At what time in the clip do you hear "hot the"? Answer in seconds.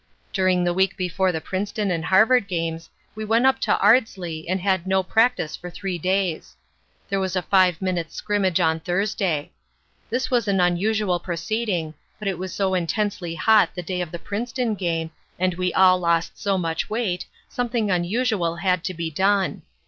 13.35-13.83